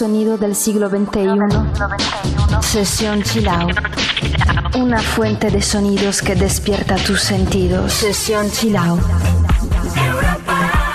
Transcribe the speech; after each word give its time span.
sonido 0.00 0.38
del 0.38 0.56
siglo 0.56 0.88
XXI. 0.88 1.28
Sesión 2.62 3.22
Chill 3.22 3.46
Out. 3.46 3.76
Una 4.76 4.98
fuente 4.98 5.50
de 5.50 5.60
sonidos 5.60 6.22
que 6.22 6.34
despierta 6.34 6.96
tus 6.96 7.20
sentidos. 7.20 7.92
Sesión 7.92 8.50
Chill 8.50 8.76
Out. 8.78 9.02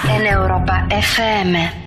En 0.09 0.25
Europa 0.25 0.87
FM. 0.89 1.84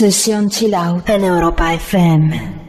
Sesión 0.00 0.48
Chill 0.48 0.72
Out 0.72 1.10
en 1.10 1.24
Europa 1.24 1.74
FM. 1.74 2.59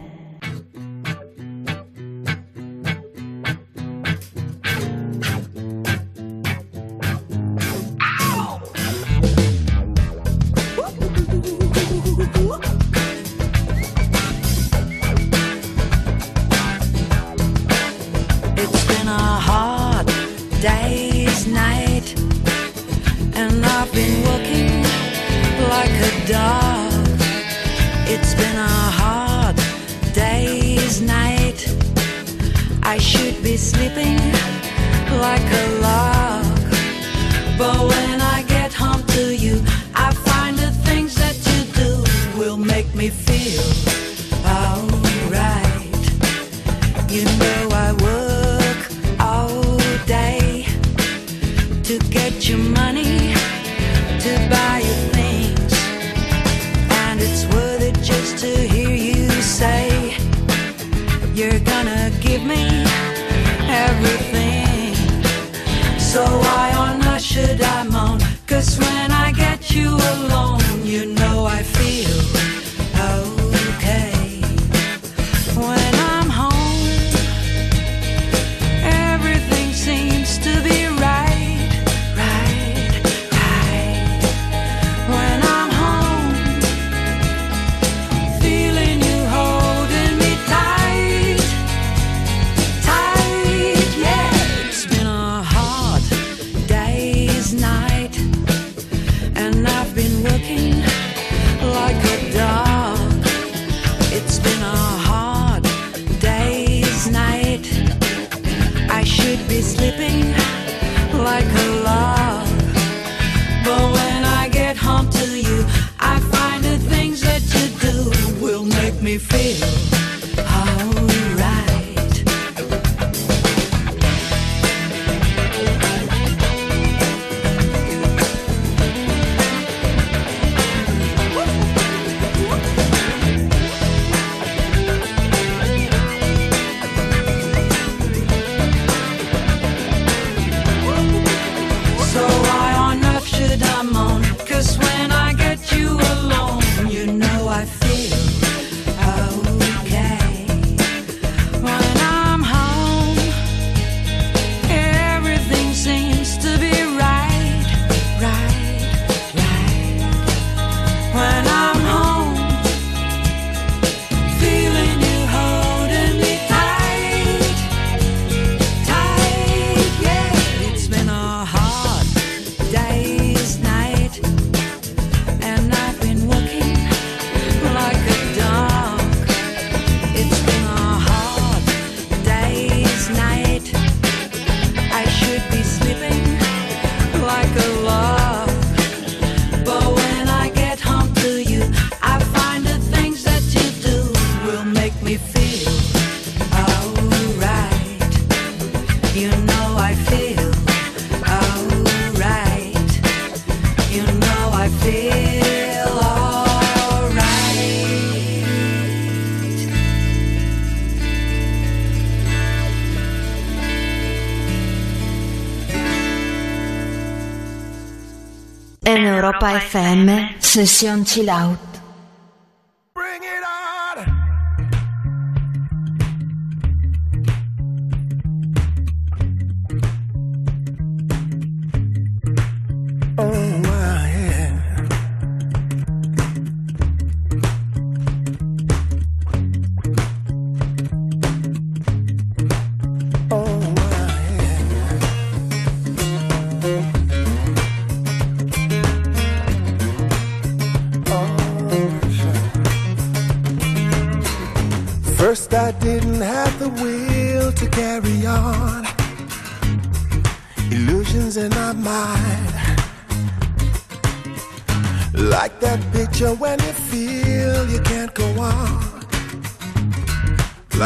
Europa 219.32 219.60
FM, 219.60 220.42
session 220.42 221.06
chill 221.06 221.30
out. 221.30 221.71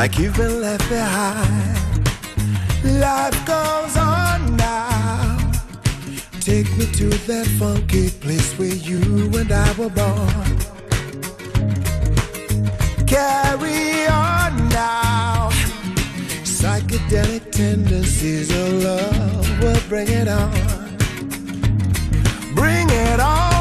Like 0.06 0.19
you've 0.19 0.38
been 0.38 0.62
left 0.62 0.88
behind. 0.88 2.07
Life 2.84 3.40
goes 3.44 3.98
on 3.98 4.56
now. 4.56 5.36
Take 6.42 6.69
me 6.78 6.86
to 7.00 7.10
that 7.30 7.48
funky 7.57 8.12
place 8.12 8.54
where 8.60 8.75
you 8.90 9.02
and 9.40 9.52
I 9.52 9.68
were 9.80 9.90
born. 9.90 10.48
Carry 13.07 14.06
on 14.06 14.69
now. 14.69 15.50
Psychedelic 16.44 17.52
tendencies 17.52 18.52
of 18.52 18.74
love 18.84 19.60
will 19.60 19.81
bring 19.90 20.07
it 20.07 20.28
on. 20.28 20.98
Bring 22.54 22.88
it 22.92 23.19
on. 23.19 23.55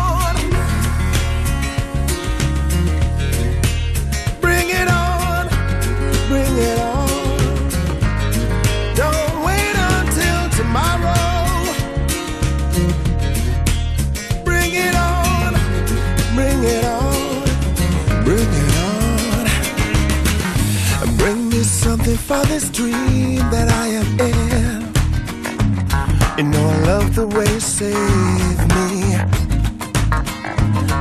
For 22.34 22.46
this 22.46 22.68
dream 22.70 23.38
that 23.54 23.68
I 23.84 23.86
am 24.00 24.08
in. 24.30 24.80
You 26.38 26.44
know 26.50 26.66
I 26.76 26.78
love 26.90 27.14
the 27.14 27.26
way 27.34 27.46
you 27.54 27.60
save 27.60 28.60
me. 28.76 28.88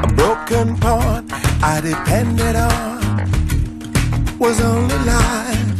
A 0.06 0.10
broken 0.20 0.78
pawn 0.84 1.22
I 1.74 1.75
depended 1.82 2.56
on 2.56 3.00
was 4.38 4.62
only 4.62 5.00
life 5.13 5.72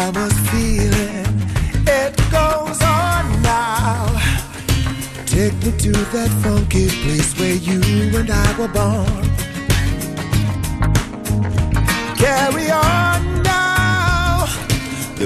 I 0.00 0.04
was 0.18 0.34
feeling. 0.50 1.28
It 2.00 2.14
goes 2.38 2.80
on 3.00 3.22
now. 3.42 4.06
Take 5.26 5.56
me 5.64 5.72
to 5.84 5.92
that 6.14 6.30
funky 6.42 6.88
place 7.02 7.32
where 7.38 7.58
you 7.68 7.80
and 8.20 8.30
I 8.44 8.48
were 8.58 8.72
born. 8.78 9.24
Carry 12.16 12.70
on 12.70 13.15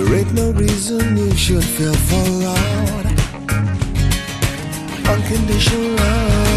there 0.04 0.18
ain't 0.18 0.32
no 0.32 0.50
reason 0.52 1.16
you 1.16 1.34
should 1.36 1.64
feel 1.64 1.92
for 1.92 2.24
forlorn. 2.24 3.06
Unconditional 5.06 5.96
love. 5.96 6.49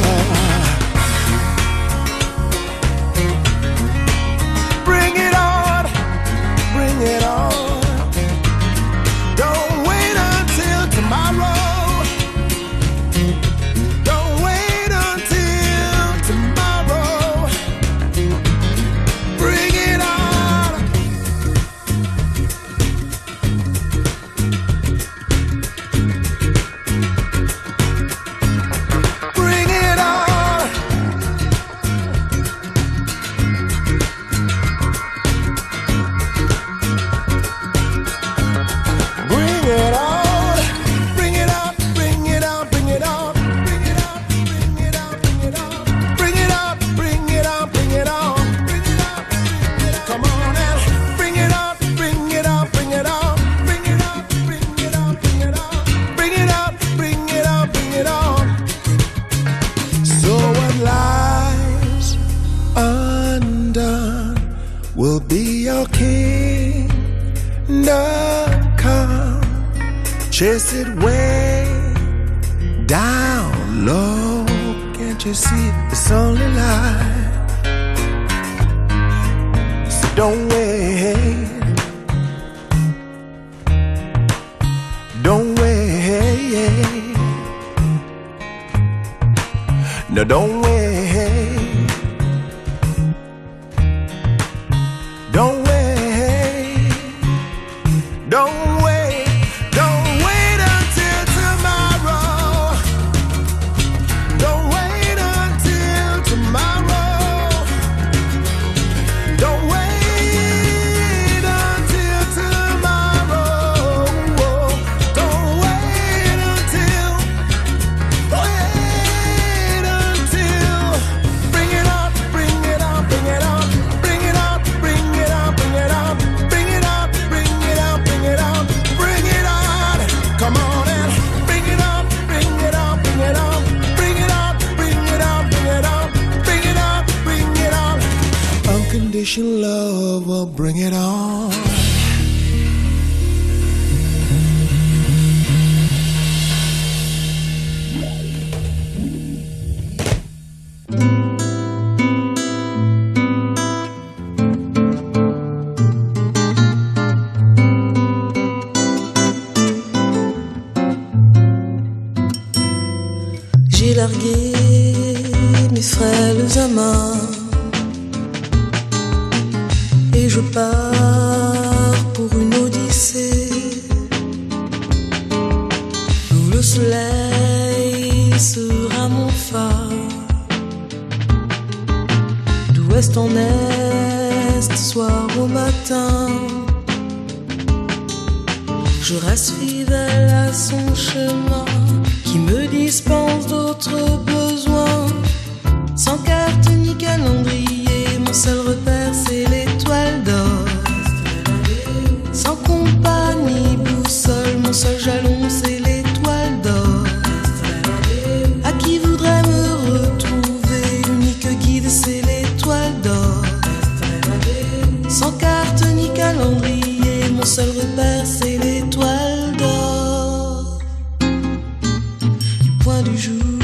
du 223.03 223.17
jour. 223.17 223.62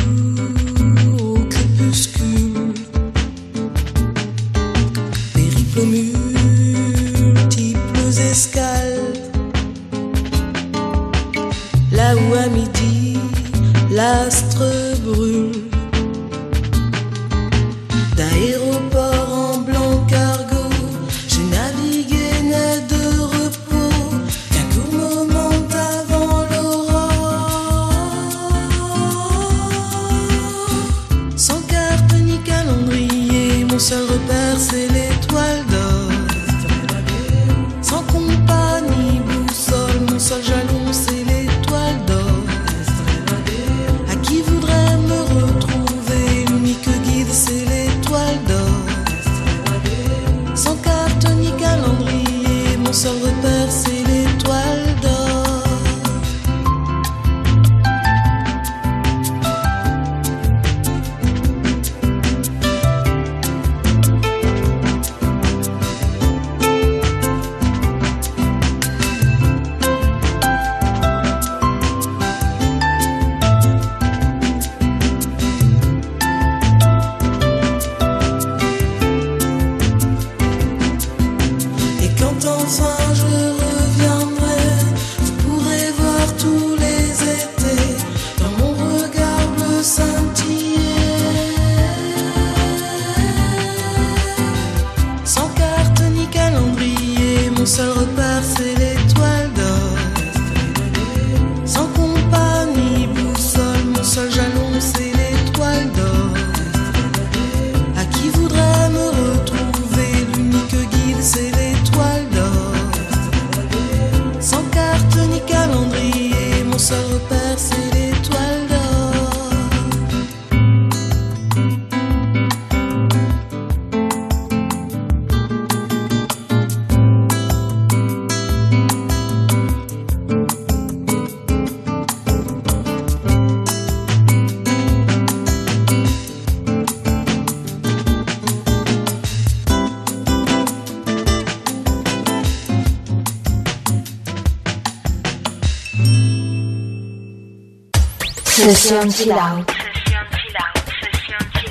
Sesión 148.89 149.12
Chill 149.12 149.31
Out. 149.34 149.72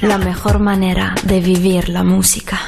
La 0.03 0.19
mejor 0.19 0.61
manera 0.61 1.17
de 1.25 1.41
vivir 1.41 1.89
la 1.89 2.05
música. 2.05 2.68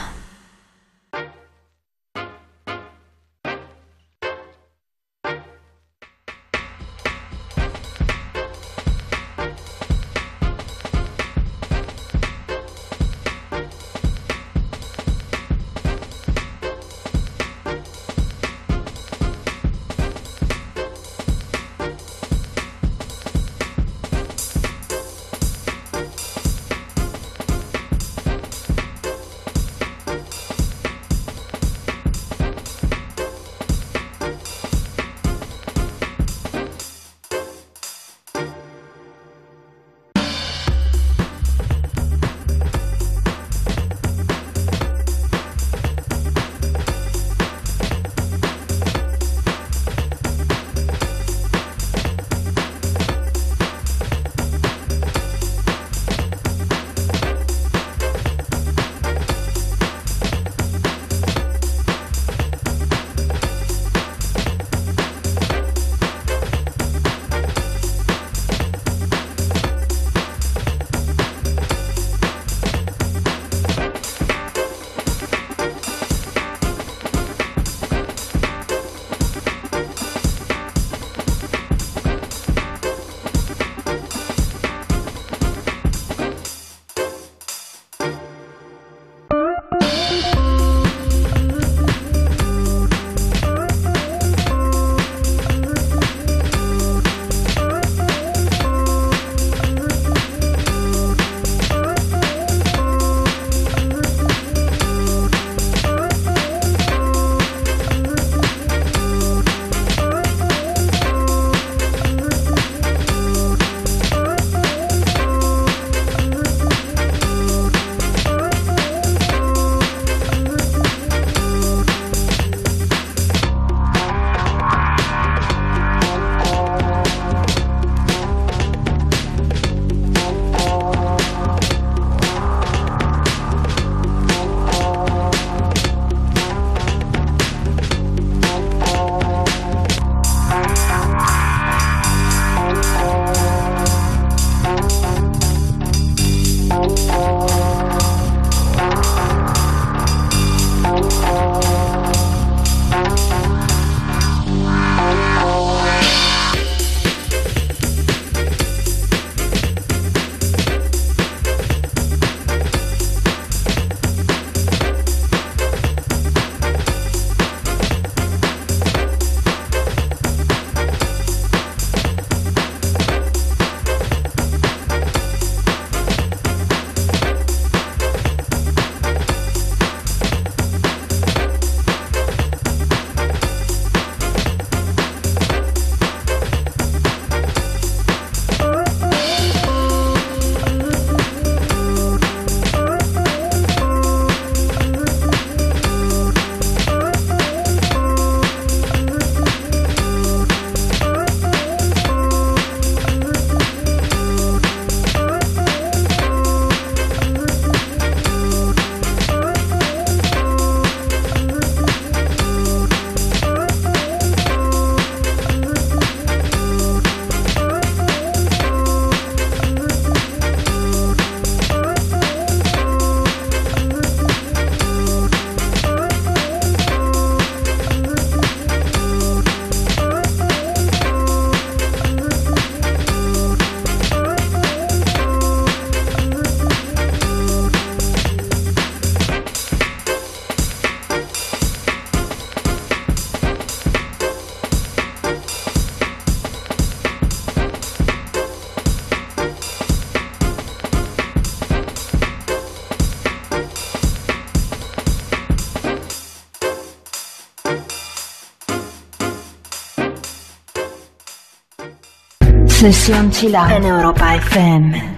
Sesión 262.81 263.31
Chill 263.31 263.55
Out 263.55 263.73
en 263.73 263.85
Europa 263.85 264.37
FM. 264.37 265.10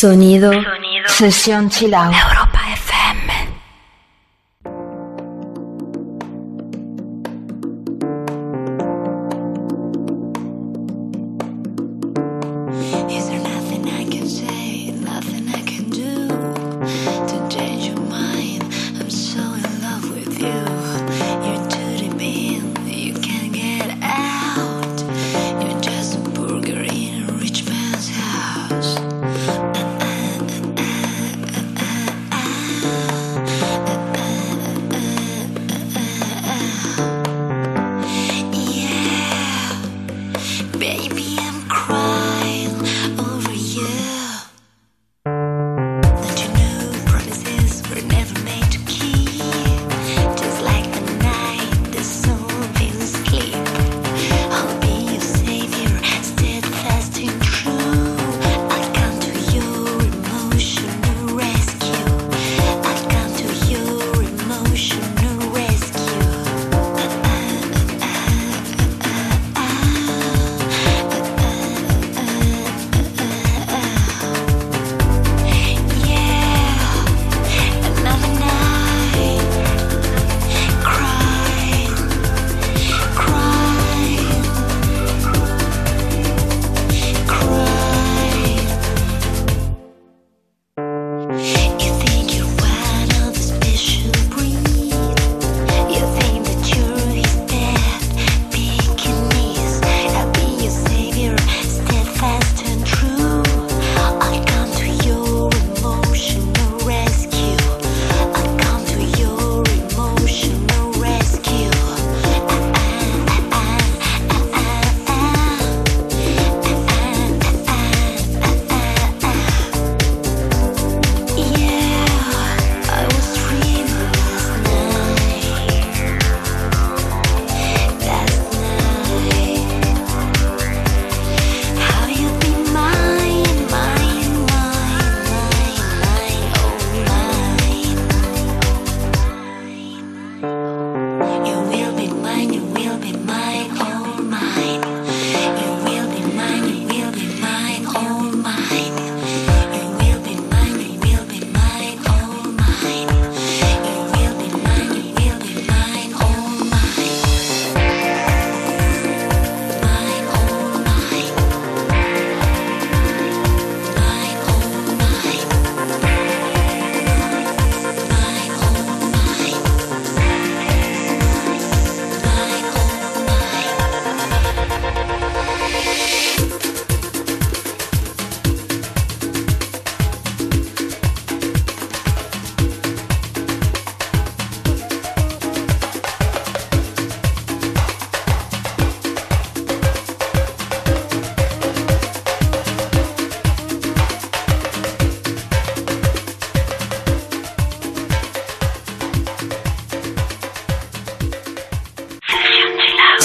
Sonido. 0.00 0.50
Sonido. 0.50 1.08
Sesión 1.08 1.68
Chilao. 1.68 2.10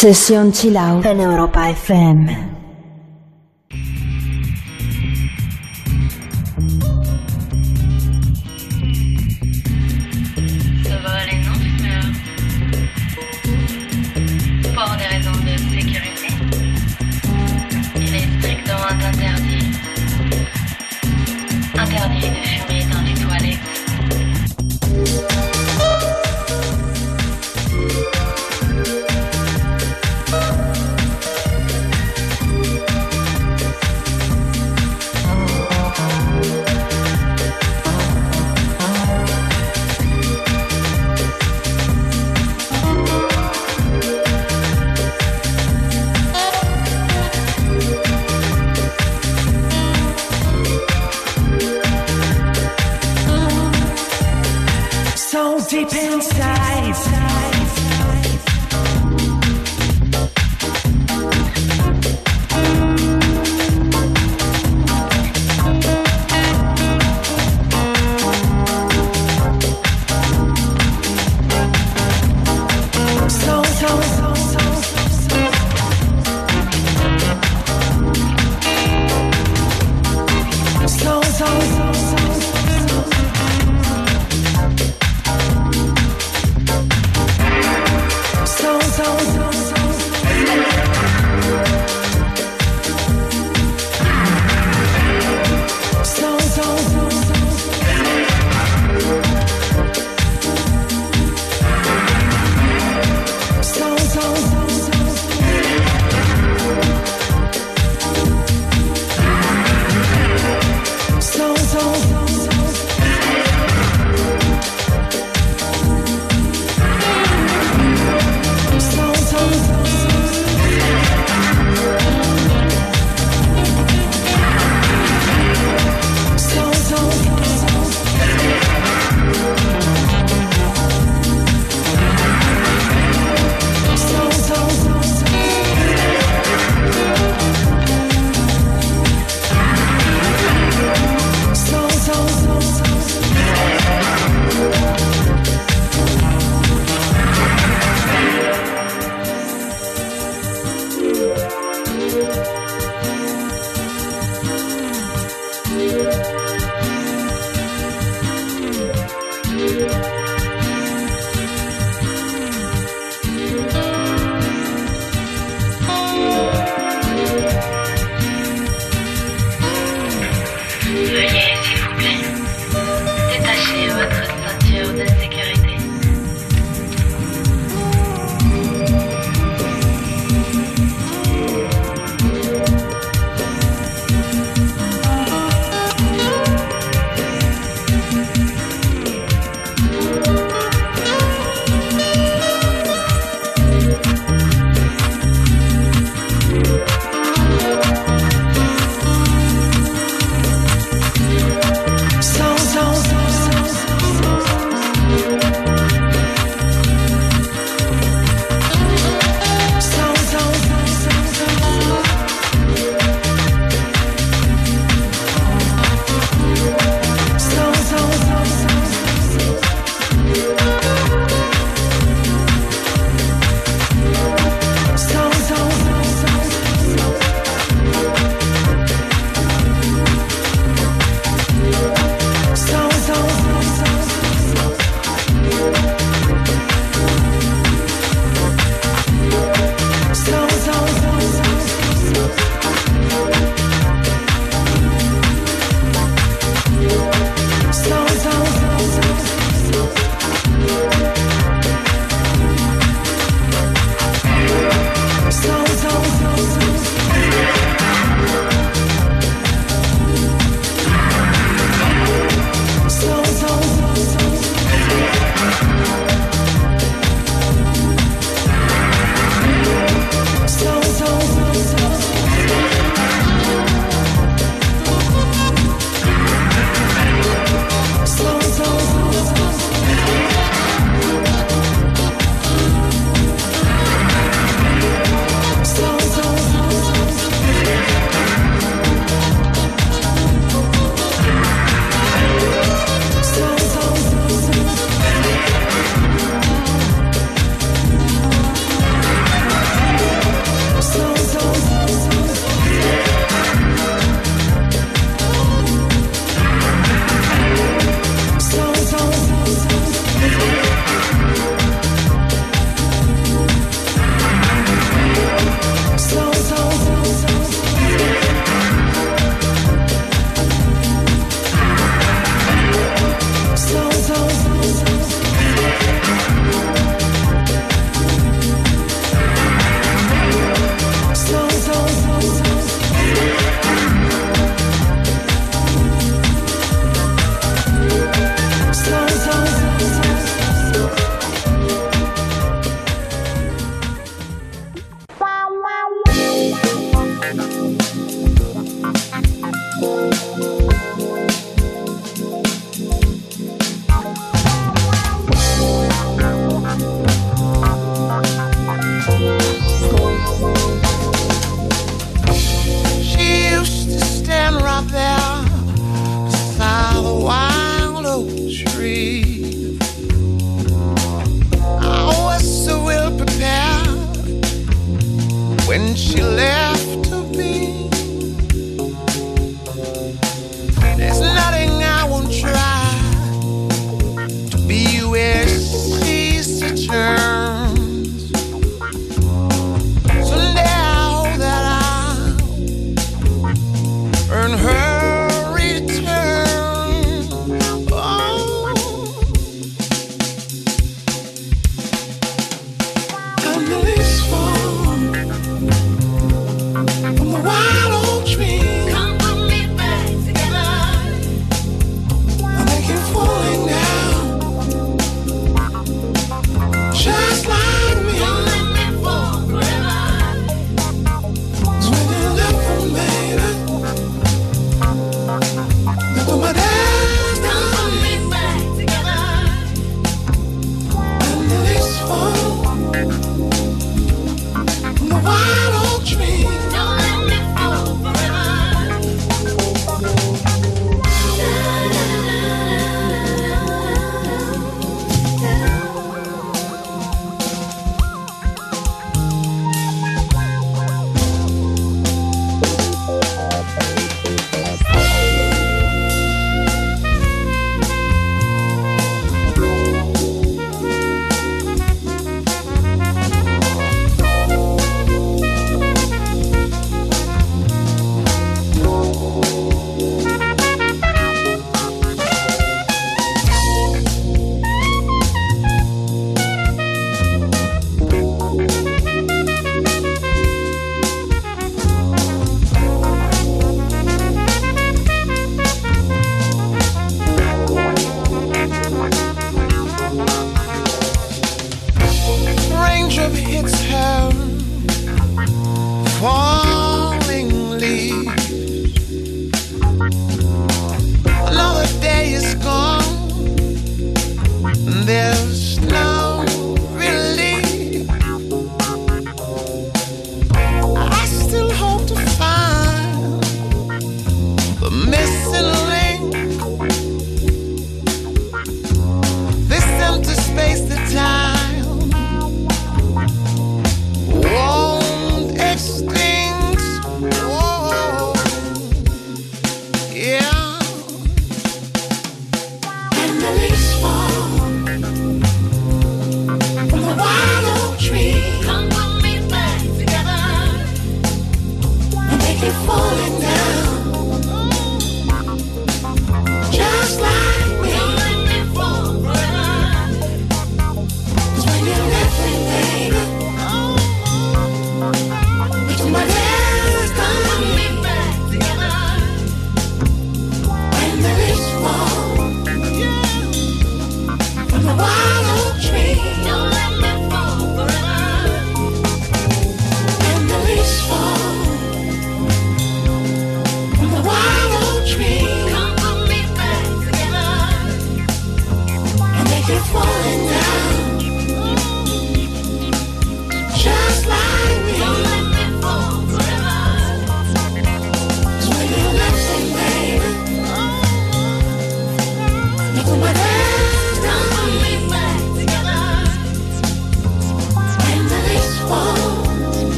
Sesión 0.00 0.50
Chill 0.50 0.78
Out 0.78 1.04
en 1.04 1.20
Europa 1.20 1.68
FM. 1.68 2.49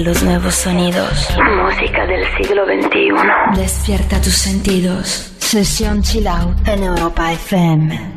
Los 0.00 0.22
nuevos 0.22 0.54
sonidos. 0.54 1.28
Música 1.38 2.06
del 2.06 2.22
siglo 2.36 2.64
XXI. 2.66 3.60
Despierta 3.60 4.20
tus 4.20 4.34
sentidos. 4.34 5.32
Sesión 5.38 6.02
Chill 6.02 6.28
Out 6.28 6.68
en 6.68 6.82
Europa 6.82 7.32
FM. 7.32 8.15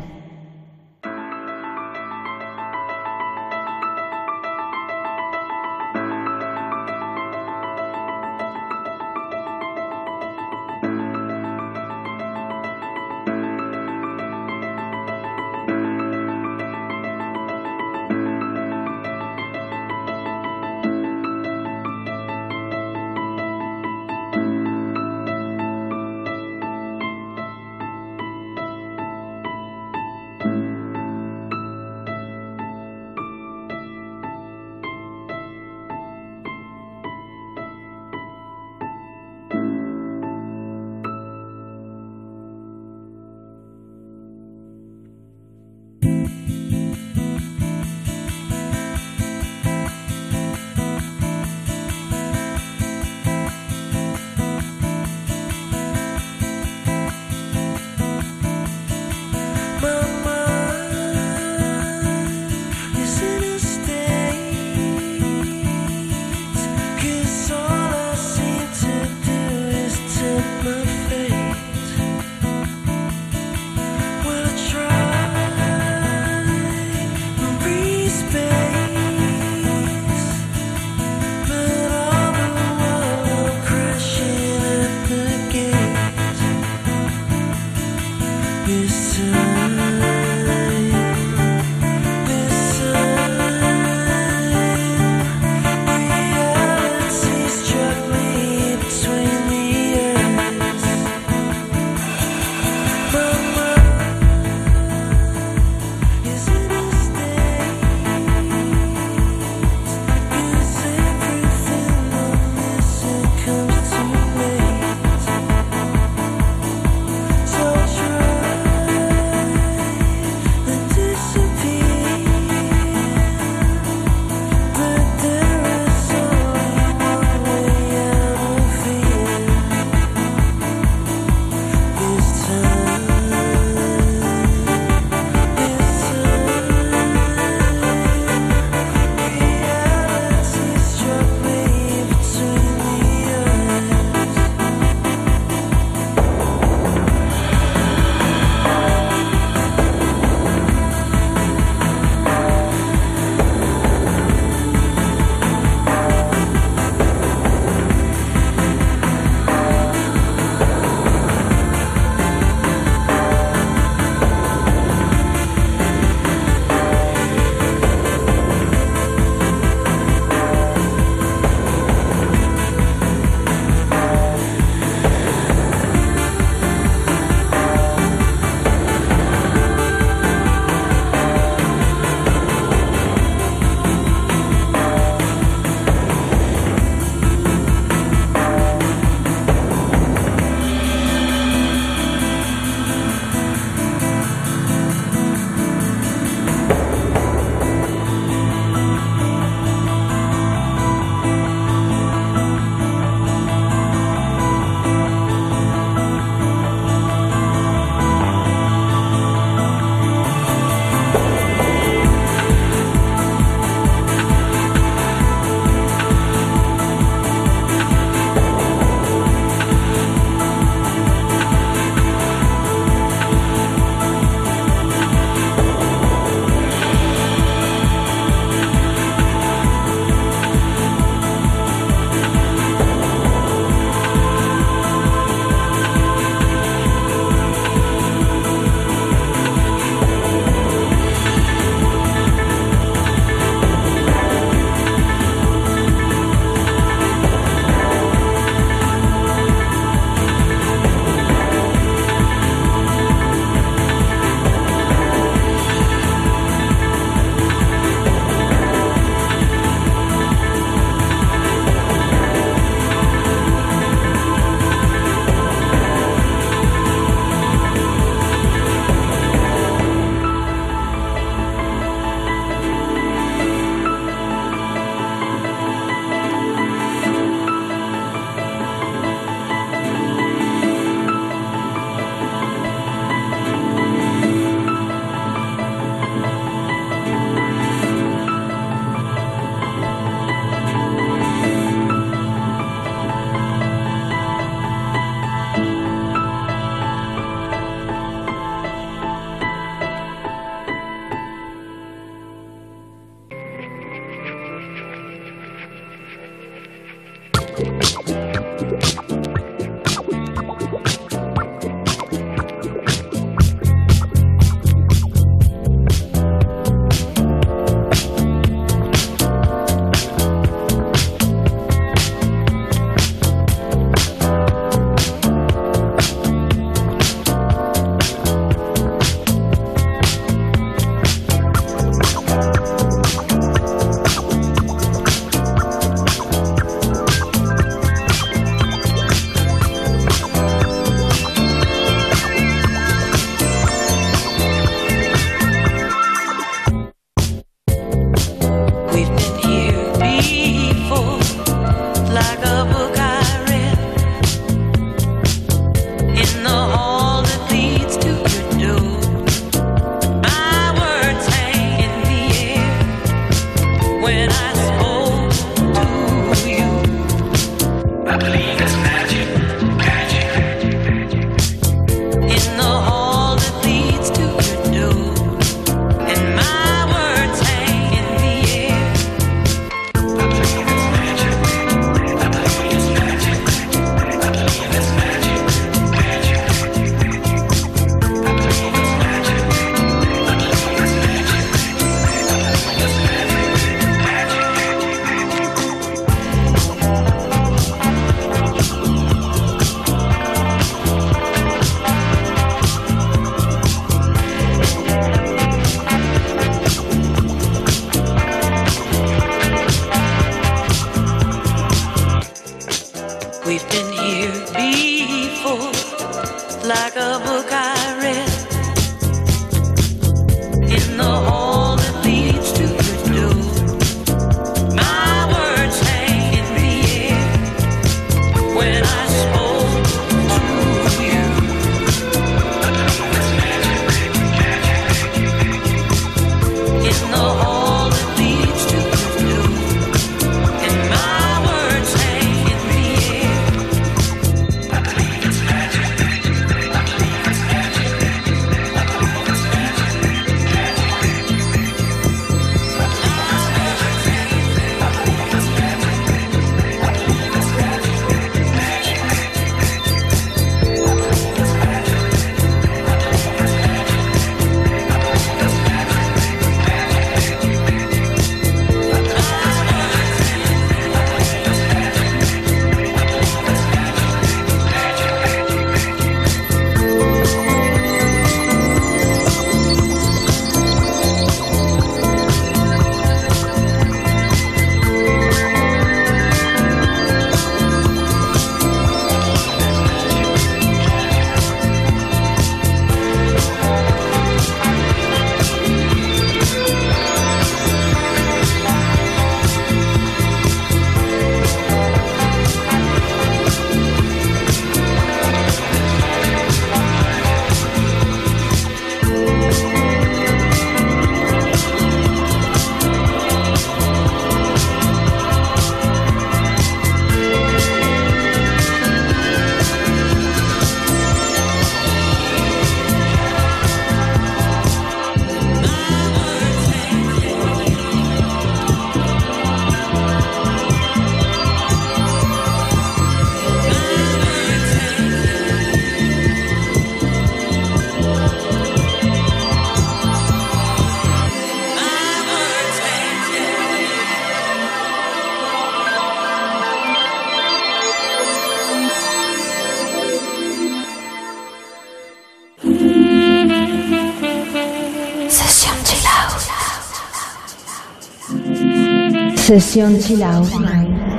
Sesión 559.50 559.98
Chill 559.98 560.22
Out 560.22 560.48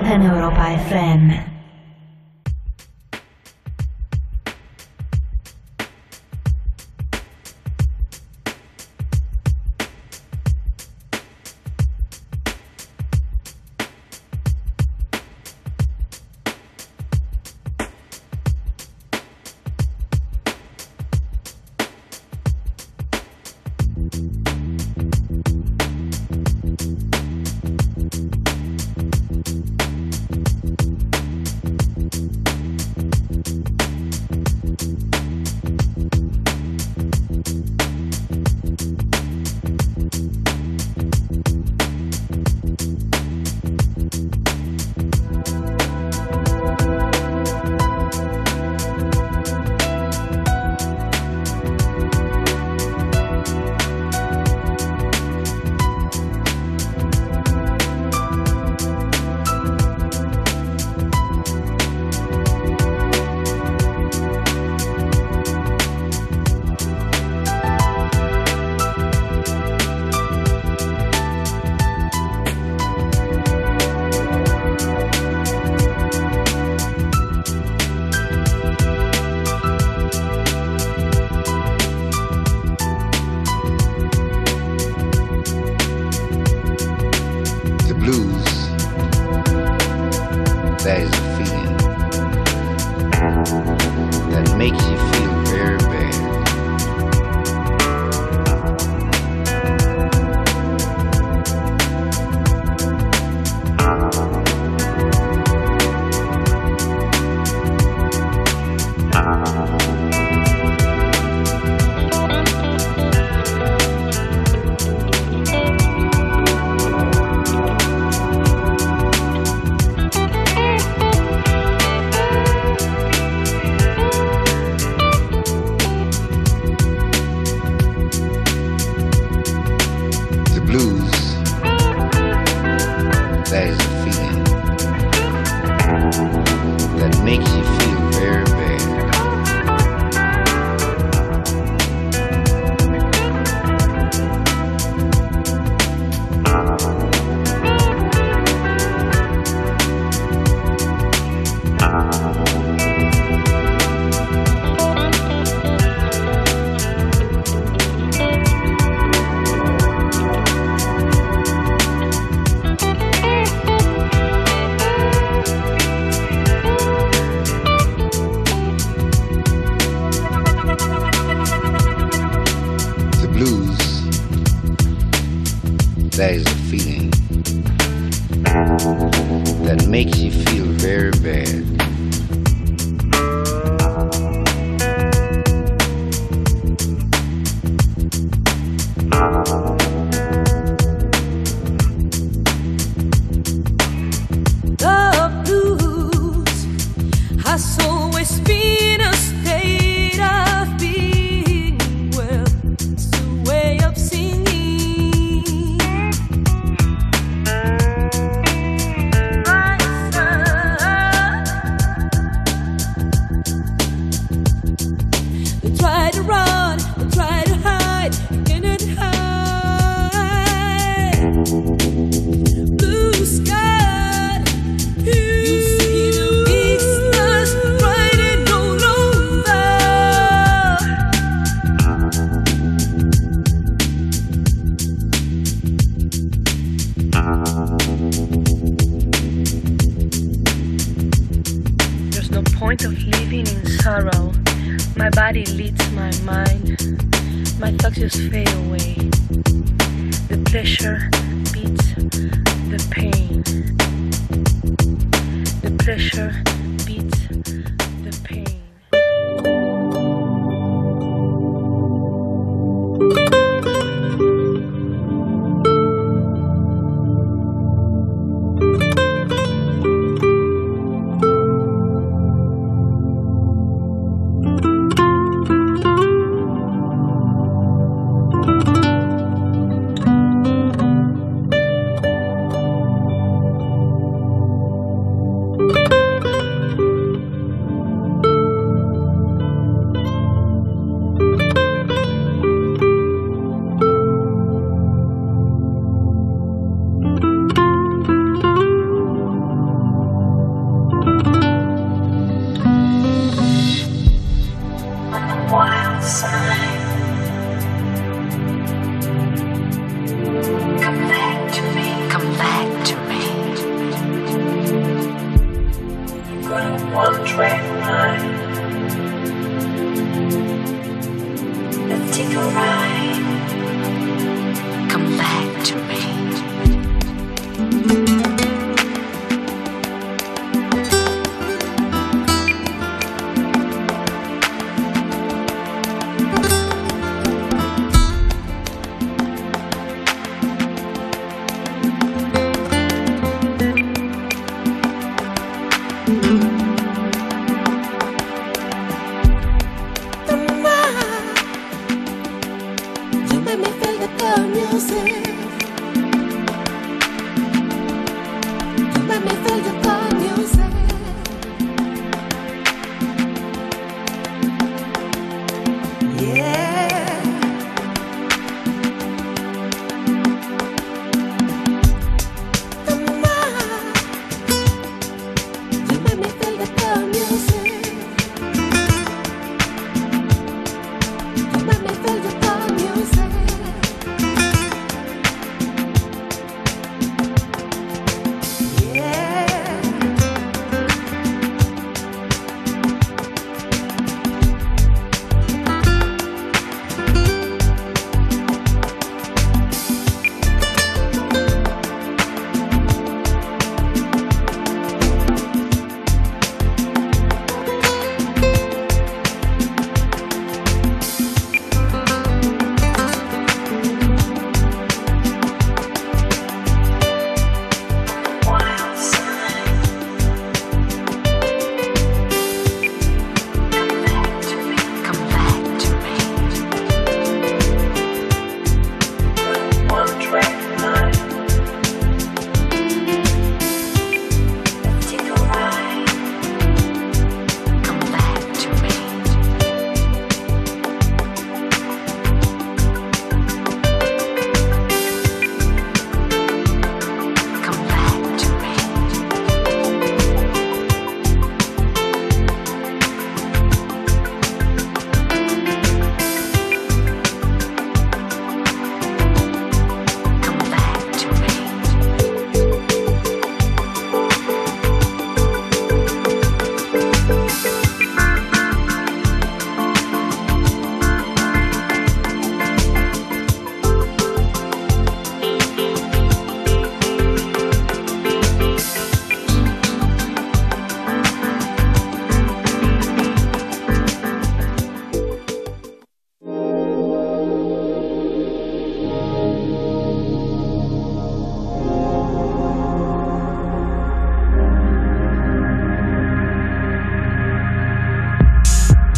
en 0.10 0.22
Europa 0.22 0.74
FM. 0.74 1.51